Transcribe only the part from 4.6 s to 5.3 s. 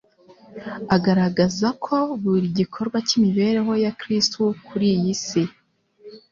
kuri iyi